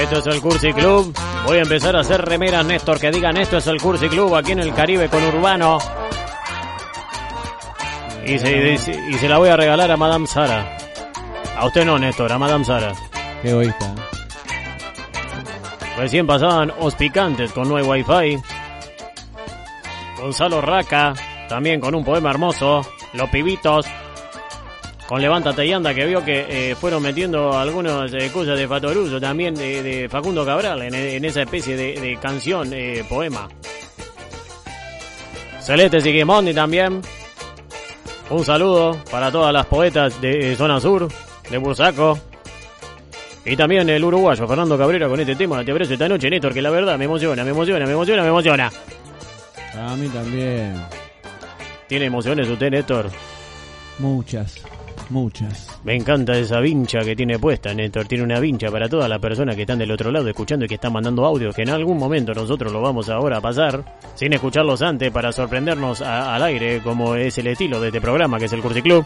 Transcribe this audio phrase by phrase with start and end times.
[0.00, 1.14] Esto es el Cursi Club.
[1.46, 4.52] Voy a empezar a hacer remeras, Néstor, que digan esto es el Cursi Club aquí
[4.52, 5.78] en el Caribe con Urbano.
[8.24, 10.76] Y se, y se- y se la voy a regalar a Madame Sara.
[11.56, 12.92] A usted no, Néstor, a Madame Sara.
[13.42, 13.94] Qué egoísta.
[15.96, 18.38] Recién pasaban Os Picantes con No hay Wi-Fi.
[20.20, 21.14] Gonzalo Raca,
[21.48, 22.82] también con un poema hermoso.
[23.14, 23.86] Los Pibitos.
[25.08, 29.18] Con Levántate y Anda, que vio que eh, fueron metiendo algunas eh, cosas de Fatoruso,
[29.18, 33.48] también de, de Facundo Cabral, en, en esa especie de, de canción, eh, poema.
[35.62, 37.00] Celeste Sigismondi también.
[38.28, 41.08] Un saludo para todas las poetas de Zona Sur,
[41.48, 42.18] de Bursaco.
[43.46, 46.60] Y también el uruguayo Fernando Cabrera con este tema, te abrazo esta noche, Néstor, que
[46.60, 48.70] la verdad me emociona, me emociona, me emociona, me emociona.
[49.74, 50.74] A mí también.
[51.86, 53.10] ¿Tiene emociones usted, Néstor?
[53.98, 54.62] Muchas,
[55.10, 55.68] muchas.
[55.84, 58.06] Me encanta esa vincha que tiene puesta, Néstor.
[58.06, 60.74] Tiene una vincha para todas las personas que están del otro lado escuchando y que
[60.74, 63.82] están mandando audios, que en algún momento nosotros lo vamos ahora a pasar,
[64.14, 68.38] sin escucharlos antes, para sorprendernos a- al aire, como es el estilo de este programa,
[68.38, 69.04] que es el Cursi Club.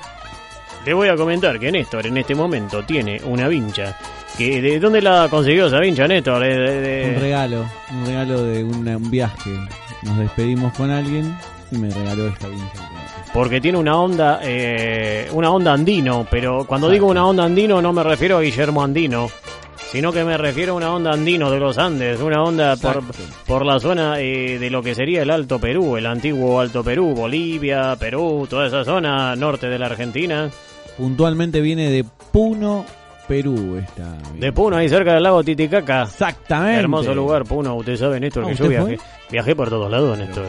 [0.85, 3.97] Le voy a comentar que Néstor en este momento tiene una vincha.
[4.37, 6.43] Que, ¿De dónde la consiguió esa vincha, Néstor?
[6.43, 9.51] De- de- de- Un regalo, un regalo de una- un viaje.
[10.03, 11.37] Nos despedimos con alguien
[11.71, 12.89] y me regaló esta vincha.
[13.33, 17.93] Porque tiene una onda, eh, una onda andino, pero cuando digo una onda andino no
[17.93, 19.29] me refiero a Guillermo Andino,
[19.91, 23.03] sino que me refiero a una onda andino de los Andes, una onda por,
[23.47, 27.15] por la zona eh, de lo que sería el Alto Perú, el antiguo Alto Perú,
[27.15, 30.51] Bolivia, Perú, toda esa zona norte de la Argentina,
[30.97, 32.85] Puntualmente viene de Puno,
[33.27, 34.15] Perú esta.
[34.35, 36.03] de Puno, ahí cerca del lago Titicaca.
[36.03, 36.81] Exactamente.
[36.81, 37.75] Hermoso lugar, Puno.
[37.77, 38.99] Usted sabe, Néstor, Ah, que yo ¿usted viajé,
[39.31, 40.45] viajé por todos lados, Néstor.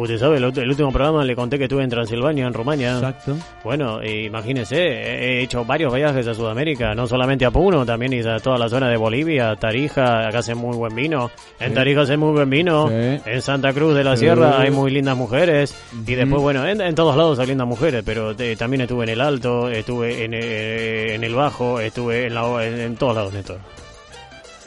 [0.00, 2.94] Usted sabe, el, último programa le conté que estuve en Transilvania, en Rumania.
[2.94, 3.36] Exacto.
[3.64, 8.26] Bueno, eh, imagínese, he he hecho varios viajes a Sudamérica, no solamente a Puno, también
[8.28, 11.74] a toda la zona de Bolivia, Tarija, acá hace muy buen vino, en Sí.
[11.74, 12.94] Tarija hace muy buen vino, Sí.
[13.26, 14.20] en Santa Cruz de la Sí.
[14.20, 15.74] Sierra hay muy lindas mujeres,
[16.06, 19.10] y después, bueno, en, en todos lados hay lindas mujeres, pero eh, también estuve en
[19.10, 23.32] el Alto, estuve en, eh, en el Bajo, estuve en, la, en, en todos lados,
[23.32, 23.58] Néstor.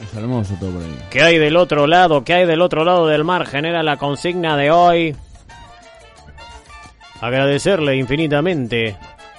[0.00, 0.98] Es hermoso todo por ahí.
[1.10, 2.24] ¿Qué hay del otro lado?
[2.24, 3.46] ¿Qué hay del otro lado del mar?
[3.46, 5.14] Genera la consigna de hoy.
[7.22, 8.96] Agradecerle infinitamente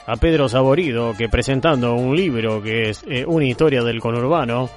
[0.08, 4.70] a Pedro Saborido que presentando un libro que es eh, una historia del conurbano,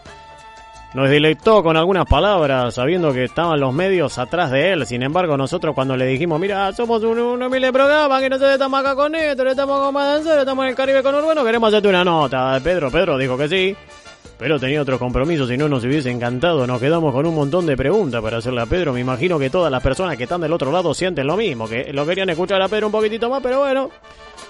[0.93, 4.87] nos deleitó con algunas palabras sabiendo que estaban los medios atrás de él.
[4.87, 8.55] Sin embargo, nosotros cuando le dijimos, mira, somos un, un humilde programa que no se
[8.55, 12.03] estamos acá con esto, estamos con Madanzero, estamos en el Caribe conurbano, queremos hacerte una
[12.03, 12.59] nota.
[12.61, 13.77] Pedro, Pedro dijo que sí.
[14.39, 16.67] Pero tenía otros compromisos y no nos hubiese encantado.
[16.67, 18.93] Nos quedamos con un montón de preguntas para hacerle a Pedro.
[18.93, 21.91] Me imagino que todas las personas que están del otro lado sienten lo mismo, que
[21.93, 23.91] lo querían escuchar a Pedro un poquitito más, pero bueno,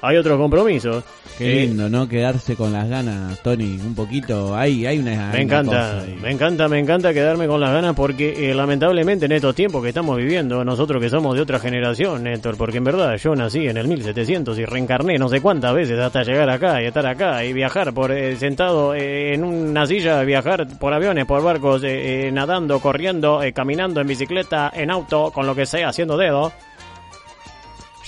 [0.02, 1.04] hay otros compromisos.
[1.38, 2.08] Qué Eh, lindo, ¿no?
[2.08, 4.56] Quedarse con las ganas, Tony, un poquito.
[4.56, 5.30] Hay, hay una.
[5.32, 9.54] Me encanta, me encanta, me encanta quedarme con las ganas porque eh, lamentablemente en estos
[9.54, 13.34] tiempos que estamos viviendo, nosotros que somos de otra generación, Néstor, porque en verdad yo
[13.36, 17.06] nací en el 1700 y reencarné no sé cuántas veces hasta llegar acá y estar
[17.06, 22.28] acá y viajar por eh, sentado eh, en silla, viajar por aviones, por barcos, eh,
[22.28, 26.52] eh, nadando, corriendo, eh, caminando en bicicleta, en auto, con lo que sea, haciendo dedo.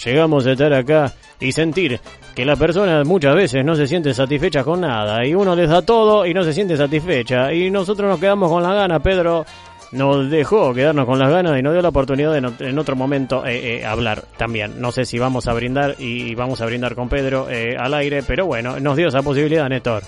[0.04, 2.00] Llegamos a estar acá y sentir
[2.36, 5.82] que la persona muchas veces no se siente satisfecha con nada y uno les da
[5.82, 9.44] todo y no se siente satisfecha y nosotros nos quedamos con las ganas, Pedro
[9.90, 13.42] nos dejó quedarnos con las ganas y nos dio la oportunidad de en otro momento
[13.84, 14.80] hablar también.
[14.80, 18.46] No sé si vamos a brindar y vamos a brindar con Pedro al aire, pero
[18.46, 20.04] bueno, nos dio esa posibilidad, Néstor.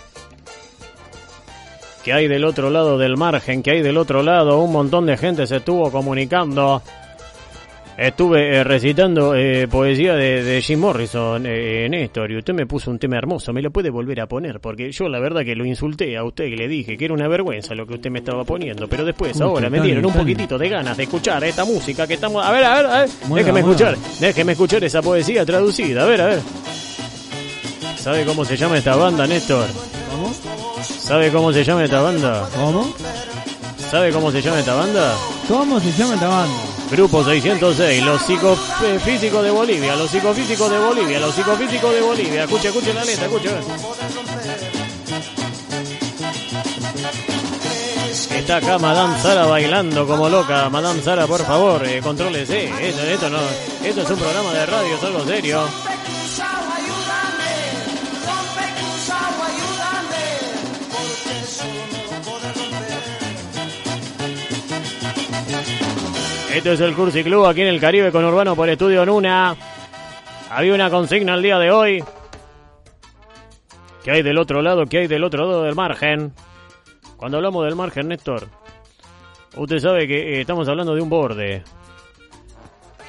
[2.11, 5.17] Que hay del otro lado del margen, que hay del otro lado, un montón de
[5.17, 6.83] gente se estuvo comunicando.
[7.97, 12.91] Estuve eh, recitando eh, poesía de, de Jim Morrison, eh, Néstor, y usted me puso
[12.91, 13.53] un tema hermoso.
[13.53, 14.59] ¿Me lo puede volver a poner?
[14.59, 17.29] Porque yo la verdad que lo insulté a usted y le dije que era una
[17.29, 18.89] vergüenza lo que usted me estaba poniendo.
[18.89, 22.45] Pero después, ahora me dieron un poquitito de ganas de escuchar esta música que estamos...
[22.45, 23.09] A ver, a ver, a ver.
[23.37, 26.03] Déjeme escuchar, déjeme escuchar esa poesía traducida.
[26.03, 26.41] A ver, a ver.
[27.99, 29.69] ¿Sabe cómo se llama esta banda, Néstor?
[30.11, 30.60] ¿Cómo?
[31.11, 32.49] ¿Sabe cómo se llama esta banda?
[32.55, 32.95] ¿Cómo?
[33.91, 35.13] ¿Sabe cómo se llama esta banda?
[35.49, 36.55] ¿Cómo se llama esta banda?
[36.89, 42.45] Grupo 606, los psicofísicos de Bolivia, los psicofísicos de Bolivia, los psicofísicos de Bolivia.
[42.45, 43.51] Escucha, escucha la letra, escucha.
[48.37, 50.71] Está acá Madame Sara bailando como loca.
[50.71, 52.67] Madame Sara, por favor, eh, contrólese.
[52.89, 53.41] Esto, esto, no,
[53.85, 55.90] esto es un programa de radio, es algo serio.
[66.55, 69.55] Esto es el Cursi Club aquí en el Caribe con Urbano por Estudio Nuna.
[70.51, 72.05] Había una consigna el día de hoy.
[74.03, 74.85] ¿Qué hay del otro lado?
[74.87, 76.33] ¿Qué hay del otro lado del margen?
[77.17, 78.49] Cuando hablamos del margen, Néstor,
[79.57, 81.63] usted sabe que eh, estamos hablando de un borde.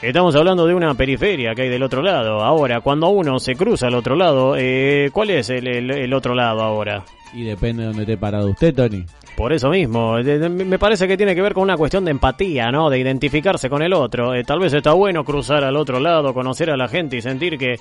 [0.01, 2.41] Estamos hablando de una periferia que hay del otro lado.
[2.41, 7.03] Ahora, cuando uno se cruza al otro lado, eh, ¿cuál es el, otro lado ahora?
[7.33, 9.05] Y depende de dónde esté parado usted, Tony.
[9.41, 12.91] Por eso mismo, me parece que tiene que ver con una cuestión de empatía, ¿no?
[12.91, 14.35] De identificarse con el otro.
[14.35, 17.57] Eh, tal vez está bueno cruzar al otro lado, conocer a la gente y sentir
[17.57, 17.79] que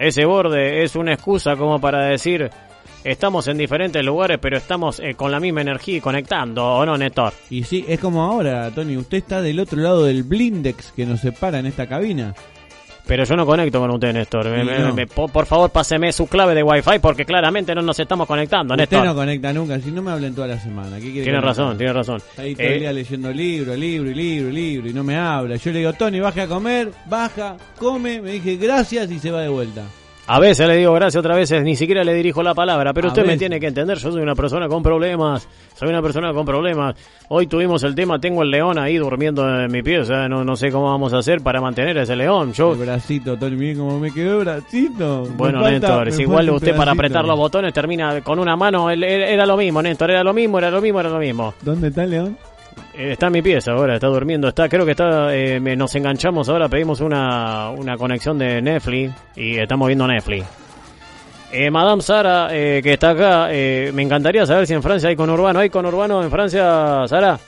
[0.00, 2.50] ese borde es una excusa como para decir
[3.04, 6.98] estamos en diferentes lugares, pero estamos eh, con la misma energía y conectando, ¿o no,
[6.98, 7.32] Néstor?
[7.48, 8.96] Y sí, es como ahora, Tony.
[8.96, 12.34] Usted está del otro lado del blindex que nos separa en esta cabina.
[13.08, 14.46] Pero yo no conecto con usted, Néstor.
[14.92, 18.82] Me- por, favor, páseme su clave de Wi-Fi porque claramente no nos estamos conectando, Usted
[18.82, 19.06] Néstor.
[19.06, 20.96] no conecta nunca, si no me hablen toda la semana.
[20.96, 22.18] ¿Qué quiere Tiene razón, tiene razón.
[22.18, 25.02] Está ahí todo Eh, el día leyendo libro, libro y libro y libro y no
[25.02, 25.56] me habla.
[25.56, 29.40] Yo le digo, Tony, baje a comer, baja, come, me dije gracias y se va
[29.40, 29.82] de vuelta.
[30.30, 33.12] A veces le digo gracias, otras veces ni siquiera le dirijo la palabra, pero A
[33.12, 36.44] usted me tiene que entender, yo soy una persona con problemas, soy una persona con
[36.44, 36.96] problemas.
[37.28, 40.70] Hoy tuvimos el tema, tengo el león ahí durmiendo en mi pieza, no, no sé
[40.70, 42.52] cómo vamos a hacer para mantener a ese león.
[42.52, 45.26] Yo, El bracito, Tony, miren cómo me quedó el bracito.
[45.34, 49.46] Bueno, Néstor, me si igual usted para apretar los botones termina con una mano, era
[49.46, 51.54] lo mismo, Néstor, era lo mismo, era lo mismo, era lo mismo.
[51.62, 52.36] ¿Dónde está el león?
[52.98, 55.94] Eh, está en mi pieza ahora, está durmiendo, está, creo que está, eh, me- nos
[55.94, 60.44] enganchamos ahora, pedimos una, una conexión de Netflix y estamos viendo Netflix.
[61.52, 65.16] Eh, Madame Sara, eh, que está acá, eh, me encantaría saber si en Francia hay
[65.16, 65.60] conurbano.
[65.60, 67.38] ¿Hay conurbano en Francia, Sara?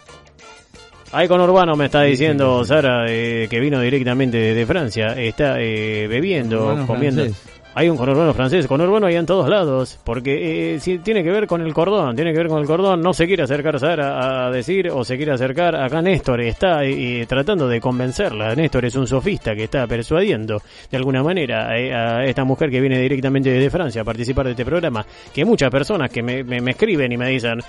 [1.12, 5.08] Hay conurbano, me está diciendo Sara, eh, que vino directamente de Francia.
[5.18, 7.24] Está eh, bebiendo, comiendo.
[7.24, 7.59] francés.
[7.72, 11.46] Hay un conurbano francés, conurbano hay en todos lados, porque eh, sí, tiene que ver
[11.46, 14.50] con el cordón, tiene que ver con el cordón, no se quiere acercar Sara a
[14.50, 19.06] decir o se quiere acercar, acá Néstor está eh, tratando de convencerla, Néstor es un
[19.06, 23.70] sofista que está persuadiendo de alguna manera eh, a esta mujer que viene directamente desde
[23.70, 27.28] Francia a participar de este programa, que muchas personas que me- me escriben y me
[27.28, 27.60] dicen,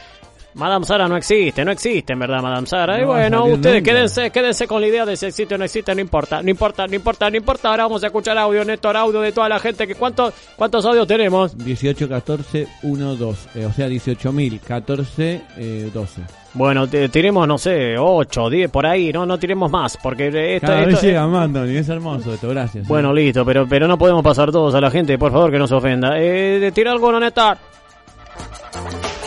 [0.54, 2.98] Madame Sara no existe, no existe en verdad Madame Sara.
[2.98, 3.92] y No bueno, ustedes nunca.
[3.92, 6.86] quédense, quédense con la idea de si existe o no existe, no importa, no importa,
[6.88, 7.70] no importa, no importa.
[7.70, 9.88] Ahora vamos a escuchar audio, Néstor, audio de toda la gente.
[9.88, 11.58] que ¿Cuántos, cuántos audios tenemos?
[11.58, 13.48] 18, 14, 1, 2.
[13.56, 16.22] Eh, o sea, 18.000, 14, eh, 12.
[16.54, 20.68] Bueno, tiremos, no sé, 8, 10, por ahí, no no tiremos más, porque esto...
[20.68, 21.78] Cada esto- vez llega más, Tony.
[21.78, 22.86] Es hermoso esto, gracias.
[22.90, 25.66] bueno, listo, pero pero no podemos pasar todos a la gente, por favor, que no
[25.66, 26.16] se ofenda.
[26.20, 27.58] Eh, tira algo, no, Néstor.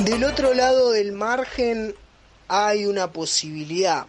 [0.05, 1.95] Del otro lado del margen
[2.49, 4.05] hay una posibilidad.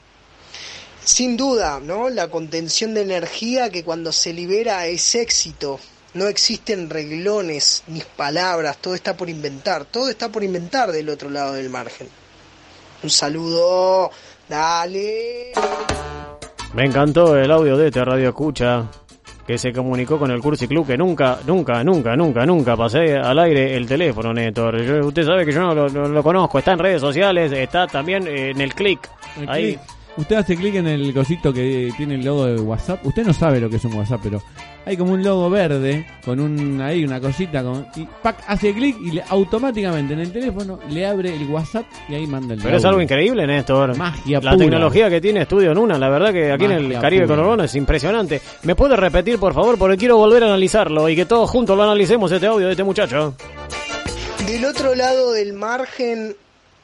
[1.02, 2.10] Sin duda, ¿no?
[2.10, 5.80] La contención de energía que cuando se libera es éxito.
[6.14, 11.30] No existen reglones ni palabras, todo está por inventar, todo está por inventar del otro
[11.30, 12.10] lado del margen.
[13.02, 14.12] Un saludo,
[14.50, 15.54] dale.
[16.74, 18.90] Me encantó el audio de este Radio Escucha
[19.46, 23.38] que se comunicó con el Cursi Club que nunca, nunca, nunca, nunca, nunca pasé al
[23.40, 24.82] aire el teléfono, Néstor.
[24.82, 27.86] Yo- usted sabe que yo no lo, no lo conozco, está en redes sociales, está
[27.88, 29.08] también eh, en el click.
[29.40, 29.64] El Ahí.
[29.76, 29.80] clic.
[30.18, 33.06] Usted hace clic en el cosito que tiene el logo de WhatsApp.
[33.06, 34.42] Usted no sabe lo que es un WhatsApp, pero
[34.86, 38.96] hay como un logo verde con un ahí una cosita con y pac, hace clic
[39.04, 42.78] y le, automáticamente en el teléfono le abre el WhatsApp y ahí manda el Pero
[42.78, 43.98] es algo increíble, Néstor.
[43.98, 44.64] Magia La pura.
[44.64, 47.28] tecnología que tiene Estudio Nuna, la verdad que aquí en el Caribe.
[47.28, 48.42] Conurbano es impresionante.
[48.64, 49.78] ¿Me puede repetir, por favor?
[49.78, 52.84] Porque quiero volver a analizarlo y que todos juntos lo analicemos este audio de este
[52.86, 53.36] muchacho.
[54.48, 56.36] Del otro lado del margen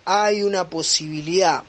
[0.03, 1.63] hay una posibilidad.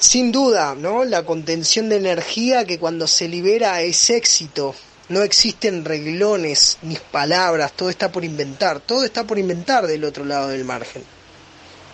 [0.00, 1.04] Sin duda, ¿no?
[1.04, 4.74] La contención de energía que cuando se libera es éxito.
[5.10, 10.24] No existen reglones ni palabras, todo está por inventar, todo está por inventar del otro
[10.24, 11.02] lado del margen.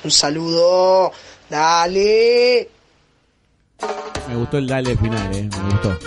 [0.05, 1.11] Un saludo,
[1.51, 2.69] dale.
[4.29, 5.99] Me gustó el dale final, eh, me gustó.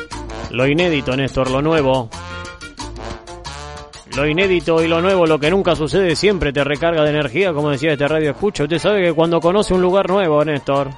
[0.52, 2.10] Lo inédito, Néstor, lo nuevo.
[4.16, 7.72] Lo inédito y lo nuevo, lo que nunca sucede, siempre te recarga de energía, como
[7.72, 8.64] decía este radio escucha.
[8.64, 10.90] Usted sabe que cuando conoce un lugar nuevo, Néstor,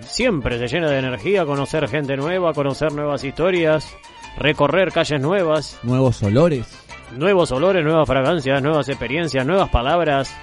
[0.00, 3.94] siempre se llena de energía, conocer gente nueva, conocer nuevas historias,
[4.38, 6.66] recorrer calles nuevas, Nuevos olores.
[7.12, 10.34] nuevos olores, nuevas fragancias, nuevas experiencias, nuevas palabras,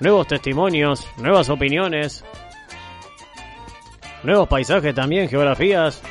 [0.00, 2.24] nuevos testimonios, nuevas opiniones,
[4.22, 6.02] nuevos paisajes también, geografías.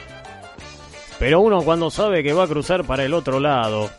[1.19, 3.89] Pero uno cuando sabe que va a cruzar para el otro lado,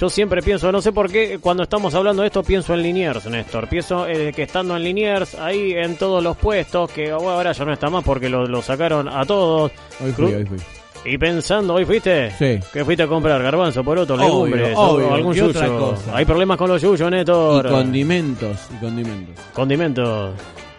[0.00, 3.26] yo siempre pienso, no sé por qué, cuando estamos hablando de esto pienso en Liniers,
[3.26, 3.68] Néstor.
[3.68, 7.64] Pienso eh, que estando en Liniers, ahí en todos los puestos, que bueno, ahora ya
[7.66, 9.70] no está más porque lo, lo sacaron a todos.
[10.02, 10.58] Hoy fui, Cru- hoy fui.
[11.04, 12.30] Y pensando, ¿hoy fuiste?
[12.32, 12.58] Sí.
[12.72, 13.42] ¿Qué fuiste a comprar?
[13.42, 15.94] ¿Garbanzo, poroto, legumbres obvio, algún ¿qué otra yuyo?
[16.14, 17.68] Hay problemas con los yuyos, Y Néstor.
[17.68, 19.44] condimentos, y condimentos.
[19.54, 20.34] Condimentos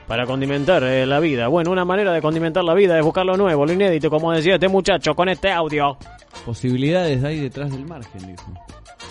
[0.08, 1.48] para condimentar eh, la vida.
[1.48, 4.56] Bueno, una manera de condimentar la vida es buscar lo nuevo, lo inédito, como decía
[4.56, 5.98] este muchacho con este audio.
[6.46, 8.52] Posibilidades hay detrás del margen, dijo.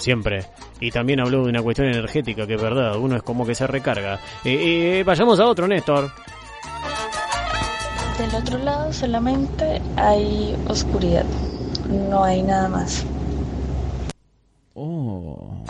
[0.00, 0.46] Siempre.
[0.80, 3.66] Y también habló de una cuestión energética, que es verdad, uno es como que se
[3.66, 4.14] recarga.
[4.44, 6.10] Eh, eh, vayamos a otro, Néstor.
[8.18, 11.24] Del otro lado solamente hay oscuridad,
[11.88, 13.06] no hay nada más.
[14.74, 15.64] Oh.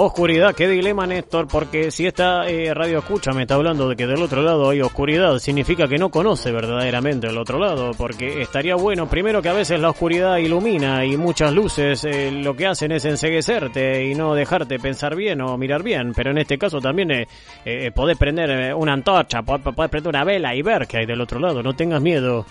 [0.00, 4.06] Oscuridad, qué dilema, Néstor, porque si esta eh, radio escucha me está hablando de que
[4.06, 8.76] del otro lado hay oscuridad, significa que no conoce verdaderamente el otro lado, porque estaría
[8.76, 12.92] bueno, primero que a veces la oscuridad ilumina y muchas luces eh, lo que hacen
[12.92, 17.10] es enseguecerte y no dejarte pensar bien o mirar bien, pero en este caso también
[17.10, 17.26] eh,
[17.64, 21.40] eh, podés prender una antorcha, podés prender una vela y ver que hay del otro
[21.40, 22.46] lado, no tengas miedo.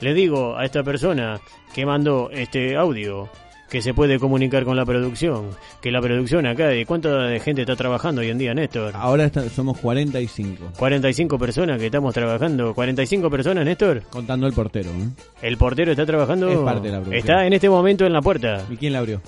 [0.00, 1.40] Le digo a esta persona
[1.72, 3.30] que mandó este audio
[3.74, 5.48] que se puede comunicar con la producción,
[5.82, 8.92] que la producción acá, ¿de cuánta gente está trabajando hoy en día, Néstor?
[8.94, 10.66] Ahora está- somos 45.
[10.78, 12.72] 45 personas que estamos trabajando.
[12.72, 14.02] 45 personas, Néstor.
[14.10, 14.90] Contando el portero.
[14.90, 15.08] ¿eh?
[15.42, 16.48] El portero está trabajando.
[16.50, 17.18] Es parte de la producción.
[17.18, 18.64] Está en este momento en la puerta.
[18.70, 19.20] ¿Y quién la abrió?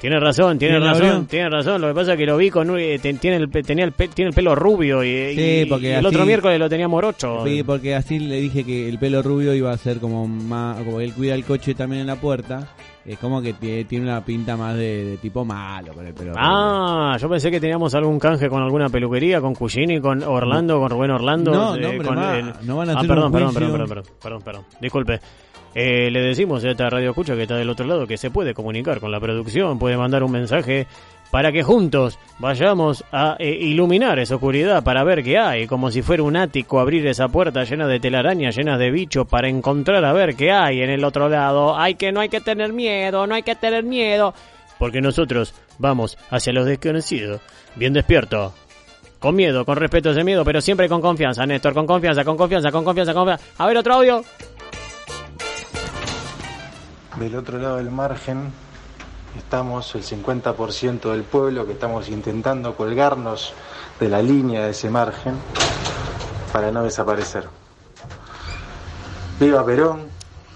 [0.00, 1.80] Tiene razón, tiene ¿Quién la razón, tiene razón.
[1.80, 4.28] Lo que pasa es que lo vi con eh, tiene el tenía el pe- tiene
[4.28, 7.44] el pelo rubio y, Sí, y- porque y el así- otro miércoles lo tenía morocho.
[7.44, 10.76] Sí, porque así le dije que el pelo rubio iba a ser como más.
[10.84, 12.68] Como él cuida el coche también en la puerta.
[13.04, 16.32] Es como que tie- tiene una pinta más de, de tipo malo con el pelo.
[16.36, 20.88] Ah, yo pensé que teníamos algún canje con alguna peluquería, con Cugini, con Orlando, con
[20.90, 21.52] Rubén Orlando.
[21.52, 23.72] No, eh, no, hombre, con, eh, no van a ah, hacer perdón, un perdón, juicio.
[23.72, 25.20] perdón, perdón, perdón, perdón, disculpe.
[25.74, 28.54] Eh, le decimos a esta radio escucha que está del otro lado que se puede
[28.54, 30.86] comunicar con la producción, puede mandar un mensaje
[31.30, 36.02] para que juntos vayamos a eh, iluminar esa oscuridad para ver qué hay, como si
[36.02, 40.12] fuera un ático abrir esa puerta llena de telarañas, llenas de bichos para encontrar a
[40.12, 41.76] ver qué hay en el otro lado.
[41.76, 44.34] Hay que no hay que tener miedo, no hay que tener miedo,
[44.78, 47.40] porque nosotros vamos hacia los desconocidos,
[47.76, 48.54] bien despierto.
[49.18, 52.70] Con miedo, con respeto ese miedo, pero siempre con confianza, Néstor, con confianza, con confianza,
[52.70, 53.54] con confianza, con confianza.
[53.56, 54.22] A ver, otro audio.
[57.18, 58.52] Del otro lado del margen
[59.36, 63.52] estamos el 50% del pueblo que estamos intentando colgarnos
[64.00, 65.34] de la línea de ese margen
[66.52, 67.48] para no desaparecer.
[69.40, 70.13] Viva Perón,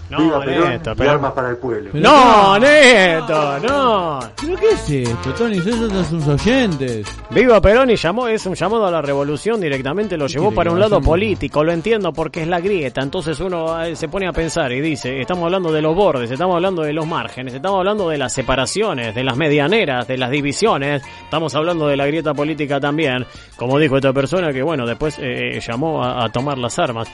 [0.09, 1.89] No, viva Perón y pero- armas para el pueblo.
[1.93, 4.19] Pero- No, Néstor, no.
[4.41, 5.57] ¿Pero qué es esto, Tony?
[5.57, 7.07] Esos son sus oyentes.
[7.29, 10.71] Viva Perón y llamó, es un llamado a la revolución directamente, lo ¿Qué llevó para
[10.71, 14.31] un lado político, lo entiendo porque es la grieta, entonces uno eh, se pone a
[14.31, 18.09] pensar y dice, estamos hablando de los bordes, estamos hablando de los márgenes, estamos hablando
[18.09, 22.79] de las separaciones, de las medianeras, de las divisiones, estamos hablando de la grieta política
[22.79, 23.25] también,
[23.55, 27.07] como dijo esta persona que bueno, después eh, llamó a, a tomar las armas.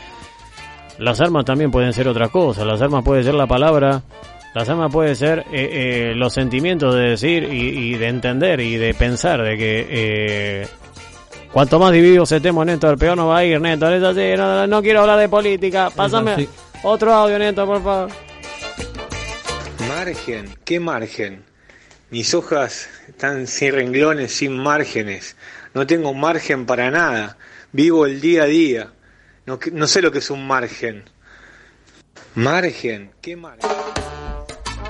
[0.97, 4.01] Las armas también pueden ser otra cosa, las armas puede ser la palabra,
[4.53, 8.77] las armas puede ser eh, eh, los sentimientos de decir y, y de entender y
[8.77, 10.67] de pensar de que eh,
[11.51, 14.81] cuanto más divididos estemos, Néstor, peor nos va a ir, Néstor, es así, no, no
[14.81, 16.47] quiero hablar de política, pásame
[16.83, 18.09] otro audio, Néstor, por favor.
[19.89, 21.43] Margen, ¿qué margen?
[22.11, 25.35] Mis hojas están sin renglones, sin márgenes.
[25.73, 27.37] No tengo margen para nada.
[27.71, 28.91] Vivo el día a día.
[29.45, 31.03] No, que- no sé lo que es un margen.
[32.35, 33.69] Margen, ¿qué margen?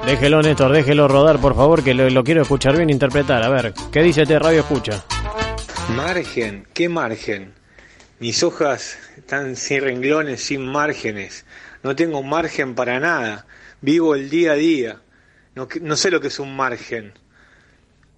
[0.06, 3.74] Déjelo, Néstor, déjelo rodar, por favor, que lo, lo quiero escuchar bien interpretar, a ver,
[3.92, 5.04] ¿qué dice este radio escucha?
[5.96, 7.54] Margen, ¿qué margen?
[8.20, 11.46] Mis hojas están sin renglones, sin márgenes.
[11.84, 13.46] No tengo margen para nada.
[13.82, 15.02] Vivo el día a día.
[15.54, 17.14] No, que- no sé lo que es un margen.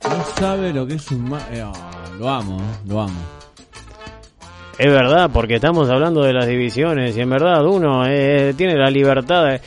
[0.04, 1.30] No sabe lo que es un...
[1.30, 1.66] ma- eh,
[2.20, 3.37] lo amo, eh, lo amo.
[4.78, 8.90] Es verdad, porque estamos hablando de las divisiones y en verdad uno eh, tiene la
[8.92, 9.46] libertad.
[9.46, 9.62] de-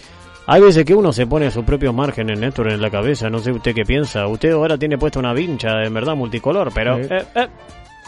[0.46, 3.28] Hay veces que uno se pone sus propios márgenes, Néstor, en la cabeza.
[3.28, 4.26] No sé usted qué piensa.
[4.26, 7.08] Usted ahora tiene puesta una vincha, en verdad, multicolor, pero Sí.
[7.10, 7.46] eh, eh,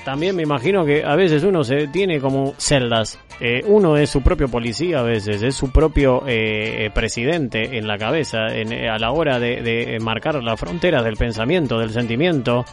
[0.05, 3.19] también me imagino que a veces uno se tiene como celdas.
[3.41, 7.99] Eh, uno es su propio policía a veces, es su propio eh, presidente en la
[7.99, 12.65] cabeza en- eh, a la hora de, de marcar las fronteras del pensamiento, del sentimiento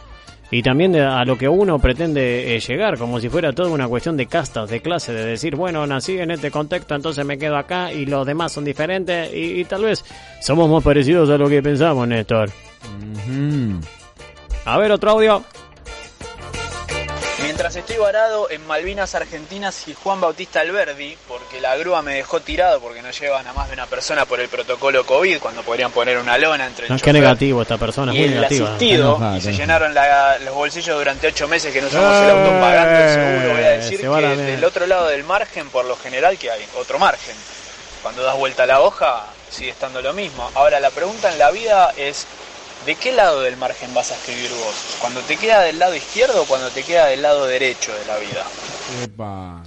[0.50, 3.86] y también de- a lo que uno pretende eh, llegar, como si fuera toda una
[3.88, 7.56] cuestión de castas, de clase, de decir, bueno, nací en este contexto, entonces me quedo
[7.56, 10.04] acá y los demás son diferentes y, y tal vez
[10.40, 12.50] somos más parecidos a lo que pensamos, Néstor.
[14.64, 15.42] A ver, otro audio.
[17.60, 22.40] Mientras estoy varado en Malvinas Argentinas y Juan Bautista Alberdi, porque la grúa me dejó
[22.40, 25.92] tirado porque no llevan a más de una persona por el protocolo COVID, cuando podrían
[25.92, 28.66] poner una lona entre el No, qué negativo esta persona, y muy el negativa.
[28.70, 32.30] asistido, enojada, y se llenaron la- los bolsillos durante ocho meses que no usamos el
[32.30, 33.54] auto pagando el seguro.
[33.54, 36.98] Voy a decir que del otro lado del margen, por lo general, que hay otro
[36.98, 37.36] margen.
[38.02, 40.50] Cuando das vuelta a la hoja, sigue estando lo mismo.
[40.54, 42.26] Ahora, la pregunta en la vida es,
[42.86, 44.96] ¿de qué lado del margen vas a escribir vos?
[45.00, 48.16] ¿Cuando te queda del lado izquierdo o cuando te queda del lado derecho de la
[48.18, 48.44] vida?
[49.02, 49.62] Epa.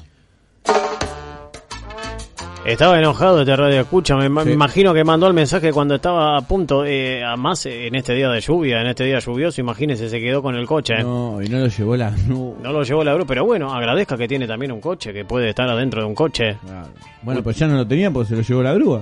[2.65, 6.86] Estaba enojado este radio escucha, me, imagino que mandó el mensaje cuando estaba a punto,
[6.86, 10.41] eh, a más en este día de lluvia, en este día lluvioso, imagínese, se quedó
[10.41, 10.93] con el coche.
[11.03, 12.12] No, y no lo llevó la...
[12.27, 12.55] No.
[12.63, 15.50] No lo llevó la grúa, pero bueno, agradezca que tiene también un coche, que puede
[15.50, 16.58] estar adentro de un coche.
[16.63, 16.88] Claro.
[17.22, 19.01] Bueno, pues ya no lo tenía porque se lo llevó la grúa.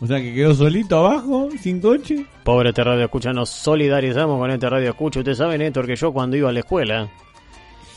[0.00, 2.24] O sea que quedó solito abajo, sin coche.
[2.42, 5.20] Pobre este radio escucha, nos solidarizamos con este radio escucha.
[5.20, 7.08] Usted sabe, Néstor, que yo cuando iba a la escuela,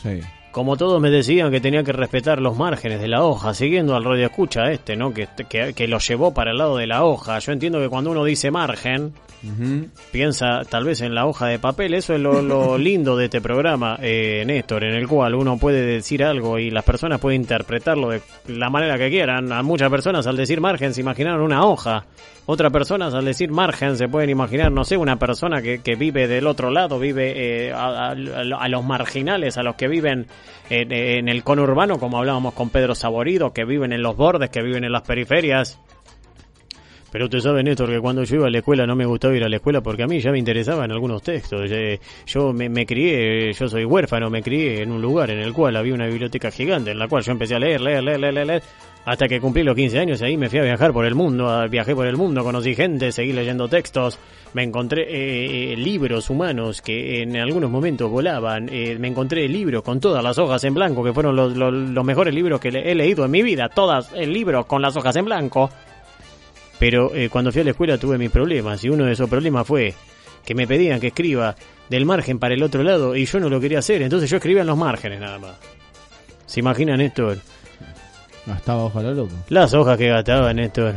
[0.01, 0.19] Sí.
[0.51, 4.03] como todos me decían que tenía que respetar los márgenes de la hoja, siguiendo al
[4.03, 5.13] radio escucha este, ¿no?
[5.13, 7.39] Que, que, que lo llevó para el lado de la hoja.
[7.39, 9.87] Yo entiendo que cuando uno dice margen, Ujú.
[10.11, 11.93] piensa tal vez en la hoja de papel.
[11.93, 15.85] Eso es lo, lo lindo de este programa, eh, Néstor, en el cual uno puede
[15.85, 19.51] decir algo y las personas pueden interpretarlo de la manera que quieran.
[19.51, 22.05] A muchas personas al decir margen se imaginaron una hoja.
[22.45, 26.27] Otras personas al decir margen se pueden imaginar, no sé, una persona que, que vive
[26.27, 30.27] del otro lado, vive eh, a, a- a los marginales, a los que viven
[30.69, 34.61] en, en el conurbano, como hablábamos con Pedro Saborido, que viven en los bordes, que
[34.61, 35.79] viven en las periferias.
[37.13, 39.43] Pero usted sabe, Néstor, que cuando yo iba a la escuela no me gustaba ir
[39.43, 41.69] a la escuela porque a mí ya me interesaban algunos textos.
[41.69, 45.75] Eh, Yo me, crié, yo soy huérfano, me crié en un lugar en el cual
[45.75, 48.63] había una biblioteca gigante en la cual yo empecé a leer, leer, leer, leer, leer,
[49.05, 51.93] hasta que cumplí los 15 años ahí me fui a viajar por el mundo, viajé
[51.93, 54.17] por el mundo, conocí gente, seguí leyendo textos,
[54.53, 59.83] me encontré eh, eh, libros humanos que en algunos momentos volaban, eh, me encontré libros
[59.83, 63.23] con todas las hojas en blanco, que fueron los, los, mejores libros que he leído
[63.25, 65.69] en mi vida, todas el libro con las hojas en blanco.
[66.83, 69.65] Pero eh, cuando fui a la escuela tuve mis problemas y uno de esos problemas
[69.65, 69.93] fue
[70.43, 71.55] que me pedían que escriba
[71.87, 74.63] del margen para el otro lado y yo no lo quería hacer, entonces yo escribía
[74.63, 75.55] en los márgenes nada más.
[76.45, 77.37] ¿Se imaginan, Néstor?
[78.45, 79.31] Gastaba ojalá loco.
[79.47, 80.95] Las hojas que gastaba, Néstor.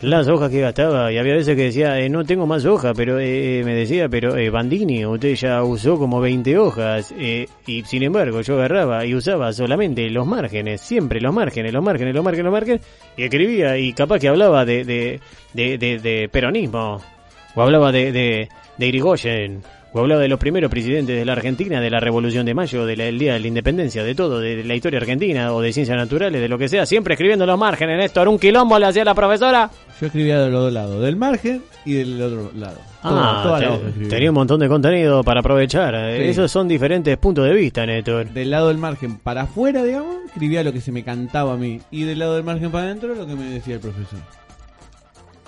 [0.00, 1.10] Las hojas que gastaba.
[1.12, 4.36] Y había veces que decía, eh, no tengo más hojas, pero eh, me decía, pero
[4.36, 7.12] eh, Bandini, usted ya usó como 20 hojas.
[7.18, 11.82] eh, y sin embargo, yo agarraba y usaba solamente los márgenes, siempre los márgenes, los
[11.82, 12.80] márgenes, los márgenes, los márgenes.
[13.16, 15.20] Y escribía, y capaz que hablaba de, de,
[15.54, 17.00] de, de- de peronismo.
[17.56, 19.62] O hablaba de, de, de Irigoyen.
[19.92, 22.94] O hablaba de los primeros presidentes de la Argentina, de la Revolución de Mayo, de
[22.96, 25.96] la- del Día de la Independencia, de todo, de la historia argentina o de ciencias
[25.96, 28.28] naturales, de lo que sea, siempre escribiendo los márgenes, Néstor.
[28.28, 29.70] Un quilombo le hacía la profesora.
[29.98, 32.76] Yo escribía de los dos lados, del margen y del otro lado.
[33.02, 34.08] Ah, Toda- toda la te- escribía.
[34.10, 35.94] tenía un montón de contenido para aprovechar.
[35.94, 36.30] Eh, Sí.
[36.30, 38.28] Esos son diferentes puntos de vista, Néstor.
[38.28, 41.80] Del lado del margen para afuera, digamos, escribía lo que se me cantaba a mí.
[41.90, 44.18] Y del lado del margen para adentro, lo que me decía el profesor.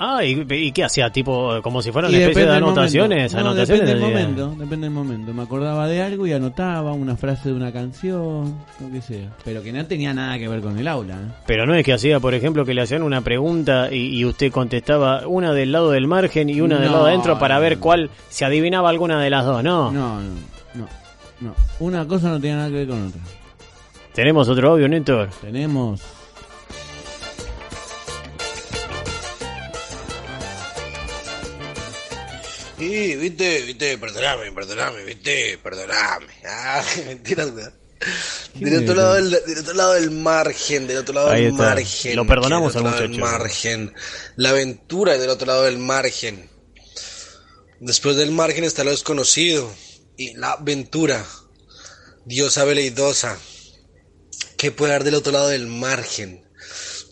[0.03, 1.11] Ah, ¿y, y qué hacía?
[1.11, 3.35] Tipo, como si fueran especie de anotaciones.
[3.35, 5.35] No, anotaciones depende del de- momento, depende del momento.
[5.35, 9.29] Me acordaba de algo y anotaba una frase de una canción, lo que sea.
[9.45, 11.15] Pero que no tenía nada que ver con el aula.
[11.17, 11.33] ¿eh?
[11.47, 14.51] Pero no es que hacía, por ejemplo, que le hacían una pregunta y, y usted
[14.51, 18.09] contestaba una del lado del margen y una del lado adentro para no, ver cuál
[18.31, 19.93] se adivinaba alguna de las dos, ¿no?
[19.93, 20.31] No, no,
[20.77, 20.87] no,
[21.41, 21.55] no.
[21.79, 23.21] Una cosa no tiene nada que ver con otra.
[24.15, 25.29] Tenemos otro audio, Néstor.
[25.43, 26.01] Tenemos...
[32.81, 36.27] Y, viste, viste, perdoname, perdoname, viste, perdoname.
[36.45, 37.75] Ah, mentira, weón.
[38.55, 38.97] Del otro, es?
[38.97, 41.64] lado del, del otro lado del margen, del otro lado Ahí del está.
[41.75, 42.16] margen.
[42.16, 43.25] Lo perdonamos al lado del muchacho.
[43.31, 43.95] margen.
[44.37, 46.49] La aventura del otro lado del margen.
[47.79, 49.71] Después del margen está lo desconocido.
[50.16, 51.25] Y la aventura.
[52.25, 53.38] Diosa veleidosa.
[54.57, 56.45] ¿Qué puede haber del otro lado del margen?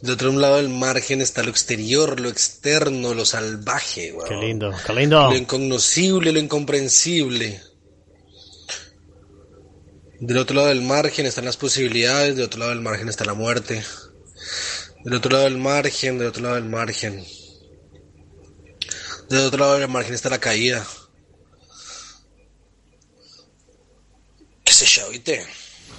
[0.00, 4.12] Del otro lado del margen está lo exterior, lo externo, lo salvaje.
[4.12, 4.40] Qué weón.
[4.40, 5.30] lindo, qué lindo.
[5.30, 7.60] Lo incognoscible, lo incomprensible.
[10.20, 13.34] Del otro lado del margen están las posibilidades, del otro lado del margen está la
[13.34, 13.82] muerte.
[15.04, 17.24] Del otro lado del margen, del otro lado del margen.
[19.28, 20.86] Del otro lado del margen está la caída.
[24.62, 25.44] ¿Qué sé yo, viste?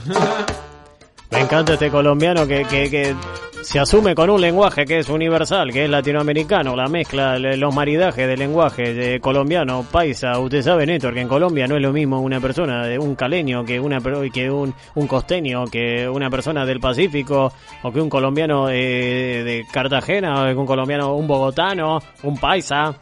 [1.32, 3.16] Me encanta este colombiano que, que, que
[3.62, 8.28] se asume con un lenguaje que es universal, que es latinoamericano, la mezcla, los maridajes
[8.28, 10.40] de lenguaje de colombiano, paisa.
[10.40, 13.64] Usted sabe, Néstor, que en Colombia no es lo mismo una persona de un caleño
[13.66, 14.00] que una
[14.34, 17.52] que un, un costeño, que una persona del Pacífico,
[17.84, 22.96] o que un colombiano eh, de Cartagena, o que un colombiano, un bogotano, un paisa.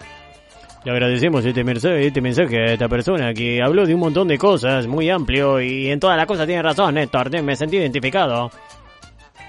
[0.83, 4.37] Le agradecemos este mensaje, este mensaje a esta persona que habló de un montón de
[4.37, 8.49] cosas, muy amplio, y en todas las cosas tiene razón, Néstor, me sentí identificado.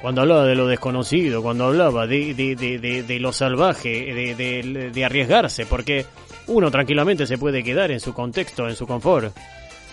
[0.00, 5.66] Cuando hablaba de lo desconocido, cuando hablaba de, de, de, de, lo salvaje, de, arriesgarse,
[5.66, 6.06] porque
[6.46, 9.34] uno tranquilamente se puede quedar en su contexto, en su confort.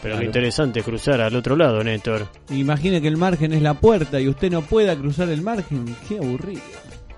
[0.02, 0.26] Pero lo Claro.
[0.26, 2.28] interesante es cruzar al otro lado, Néstor.
[2.52, 5.86] Imagine que el margen es la puerta y usted no pueda cruzar el margen.
[6.08, 6.62] Qué aburrido.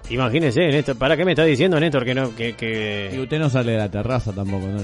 [0.10, 3.12] Imagínese, Néstor, ¿para qué me está diciendo, Néstor, que no, que, que...
[3.14, 4.80] Y usted no sale de la terraza tampoco, ¿no?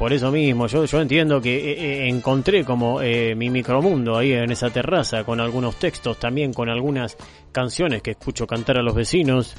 [0.00, 4.32] Por eso mismo, yo, yo entiendo que eh, eh, encontré como eh, mi micromundo ahí
[4.32, 7.18] en esa terraza, con algunos textos, también con algunas
[7.52, 9.54] canciones que escucho cantar a los vecinos.